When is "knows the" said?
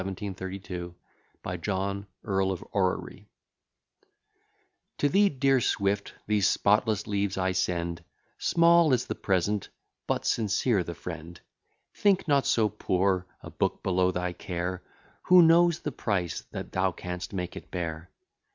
15.43-15.91